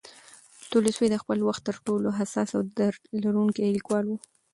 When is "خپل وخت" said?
1.23-1.61